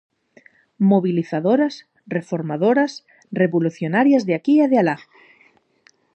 [0.91, 1.75] Mobilizadoras,
[2.07, 2.91] reformadoras,
[3.41, 4.97] revolucionarias de aquí e de alá.